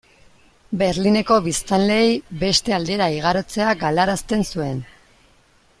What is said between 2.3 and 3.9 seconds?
beste aldera igarotzea